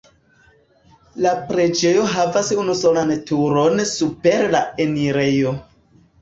La 1.25 1.33
preĝejo 1.51 2.05
havas 2.13 2.49
unusolan 2.63 3.13
turon 3.29 3.85
super 3.91 4.49
la 4.57 4.63
enirejo. 4.87 5.55